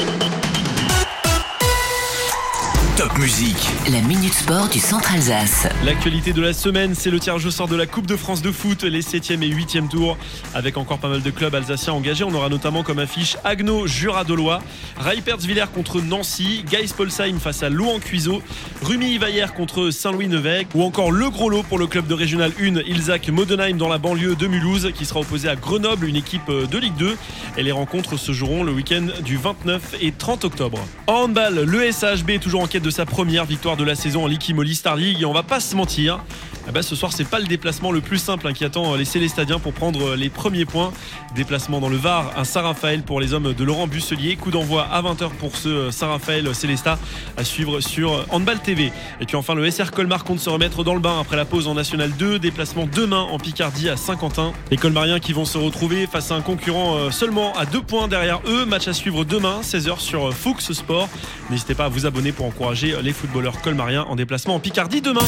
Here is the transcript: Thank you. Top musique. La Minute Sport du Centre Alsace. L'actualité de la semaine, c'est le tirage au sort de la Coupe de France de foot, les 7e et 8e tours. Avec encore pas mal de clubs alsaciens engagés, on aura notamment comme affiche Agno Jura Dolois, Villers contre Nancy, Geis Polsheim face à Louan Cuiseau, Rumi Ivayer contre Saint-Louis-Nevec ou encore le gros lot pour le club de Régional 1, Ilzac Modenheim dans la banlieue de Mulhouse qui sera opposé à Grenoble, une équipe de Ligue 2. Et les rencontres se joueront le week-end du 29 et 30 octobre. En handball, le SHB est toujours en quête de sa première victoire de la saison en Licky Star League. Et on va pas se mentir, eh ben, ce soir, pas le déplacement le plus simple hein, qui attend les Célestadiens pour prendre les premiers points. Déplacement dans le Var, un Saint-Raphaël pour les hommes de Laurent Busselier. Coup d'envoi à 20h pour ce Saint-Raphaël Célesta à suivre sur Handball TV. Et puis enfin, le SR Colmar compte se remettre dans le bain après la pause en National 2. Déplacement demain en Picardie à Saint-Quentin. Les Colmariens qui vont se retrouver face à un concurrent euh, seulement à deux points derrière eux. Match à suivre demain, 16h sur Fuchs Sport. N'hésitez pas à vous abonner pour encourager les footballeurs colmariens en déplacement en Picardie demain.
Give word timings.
Thank 0.00 0.34
you. 0.34 0.39
Top 3.00 3.18
musique. 3.18 3.56
La 3.90 4.02
Minute 4.02 4.34
Sport 4.34 4.68
du 4.68 4.78
Centre 4.78 5.14
Alsace. 5.14 5.66
L'actualité 5.86 6.34
de 6.34 6.42
la 6.42 6.52
semaine, 6.52 6.94
c'est 6.94 7.08
le 7.08 7.18
tirage 7.18 7.46
au 7.46 7.50
sort 7.50 7.66
de 7.66 7.74
la 7.74 7.86
Coupe 7.86 8.06
de 8.06 8.14
France 8.14 8.42
de 8.42 8.52
foot, 8.52 8.82
les 8.82 9.00
7e 9.00 9.42
et 9.42 9.48
8e 9.48 9.88
tours. 9.88 10.18
Avec 10.52 10.76
encore 10.76 10.98
pas 10.98 11.08
mal 11.08 11.22
de 11.22 11.30
clubs 11.30 11.54
alsaciens 11.54 11.94
engagés, 11.94 12.24
on 12.24 12.34
aura 12.34 12.50
notamment 12.50 12.82
comme 12.82 12.98
affiche 12.98 13.38
Agno 13.42 13.86
Jura 13.86 14.24
Dolois, 14.24 14.62
Villers 15.40 15.72
contre 15.74 16.02
Nancy, 16.02 16.62
Geis 16.70 16.92
Polsheim 16.94 17.38
face 17.40 17.62
à 17.62 17.70
Louan 17.70 18.00
Cuiseau, 18.00 18.42
Rumi 18.82 19.14
Ivayer 19.14 19.46
contre 19.56 19.90
Saint-Louis-Nevec 19.90 20.68
ou 20.74 20.82
encore 20.82 21.10
le 21.10 21.30
gros 21.30 21.48
lot 21.48 21.62
pour 21.62 21.78
le 21.78 21.86
club 21.86 22.06
de 22.06 22.12
Régional 22.12 22.52
1, 22.60 22.80
Ilzac 22.86 23.30
Modenheim 23.30 23.78
dans 23.78 23.88
la 23.88 23.96
banlieue 23.96 24.36
de 24.36 24.46
Mulhouse 24.46 24.90
qui 24.94 25.06
sera 25.06 25.20
opposé 25.20 25.48
à 25.48 25.56
Grenoble, 25.56 26.06
une 26.06 26.16
équipe 26.16 26.50
de 26.50 26.78
Ligue 26.78 26.96
2. 26.98 27.16
Et 27.56 27.62
les 27.62 27.72
rencontres 27.72 28.18
se 28.18 28.32
joueront 28.32 28.62
le 28.62 28.72
week-end 28.72 29.06
du 29.24 29.38
29 29.38 29.94
et 30.02 30.12
30 30.12 30.44
octobre. 30.44 30.78
En 31.06 31.24
handball, 31.24 31.64
le 31.64 31.90
SHB 31.90 32.30
est 32.32 32.42
toujours 32.42 32.60
en 32.60 32.66
quête 32.66 32.82
de 32.82 32.89
sa 32.90 33.06
première 33.06 33.44
victoire 33.44 33.76
de 33.76 33.84
la 33.84 33.94
saison 33.94 34.24
en 34.24 34.26
Licky 34.26 34.54
Star 34.74 34.96
League. 34.96 35.20
Et 35.20 35.24
on 35.24 35.32
va 35.32 35.42
pas 35.42 35.60
se 35.60 35.74
mentir, 35.76 36.20
eh 36.70 36.72
ben, 36.72 36.82
ce 36.82 36.94
soir, 36.94 37.10
pas 37.28 37.40
le 37.40 37.46
déplacement 37.46 37.90
le 37.90 38.00
plus 38.00 38.18
simple 38.18 38.46
hein, 38.46 38.52
qui 38.52 38.64
attend 38.64 38.94
les 38.94 39.04
Célestadiens 39.04 39.58
pour 39.58 39.72
prendre 39.72 40.14
les 40.14 40.30
premiers 40.30 40.64
points. 40.64 40.92
Déplacement 41.34 41.80
dans 41.80 41.88
le 41.88 41.96
Var, 41.96 42.32
un 42.36 42.44
Saint-Raphaël 42.44 43.02
pour 43.02 43.20
les 43.20 43.32
hommes 43.34 43.54
de 43.54 43.64
Laurent 43.64 43.88
Busselier. 43.88 44.36
Coup 44.36 44.52
d'envoi 44.52 44.84
à 44.84 45.02
20h 45.02 45.30
pour 45.30 45.56
ce 45.56 45.90
Saint-Raphaël 45.90 46.54
Célesta 46.54 46.96
à 47.36 47.42
suivre 47.42 47.80
sur 47.80 48.24
Handball 48.30 48.60
TV. 48.60 48.92
Et 49.20 49.26
puis 49.26 49.34
enfin, 49.34 49.56
le 49.56 49.68
SR 49.68 49.90
Colmar 49.90 50.22
compte 50.22 50.38
se 50.38 50.48
remettre 50.48 50.84
dans 50.84 50.94
le 50.94 51.00
bain 51.00 51.18
après 51.20 51.36
la 51.36 51.44
pause 51.44 51.66
en 51.66 51.74
National 51.74 52.12
2. 52.16 52.38
Déplacement 52.38 52.86
demain 52.86 53.22
en 53.22 53.38
Picardie 53.38 53.88
à 53.88 53.96
Saint-Quentin. 53.96 54.52
Les 54.70 54.76
Colmariens 54.76 55.18
qui 55.18 55.32
vont 55.32 55.44
se 55.44 55.58
retrouver 55.58 56.06
face 56.06 56.30
à 56.30 56.36
un 56.36 56.40
concurrent 56.40 56.96
euh, 56.96 57.10
seulement 57.10 57.52
à 57.54 57.66
deux 57.66 57.82
points 57.82 58.06
derrière 58.06 58.42
eux. 58.46 58.64
Match 58.64 58.86
à 58.86 58.92
suivre 58.92 59.24
demain, 59.24 59.62
16h 59.64 59.98
sur 59.98 60.32
Fuchs 60.32 60.70
Sport. 60.70 61.08
N'hésitez 61.50 61.74
pas 61.74 61.86
à 61.86 61.88
vous 61.88 62.06
abonner 62.06 62.30
pour 62.30 62.46
encourager 62.46 62.94
les 63.02 63.12
footballeurs 63.12 63.60
colmariens 63.60 64.06
en 64.08 64.14
déplacement 64.14 64.54
en 64.54 64.60
Picardie 64.60 65.00
demain. 65.00 65.26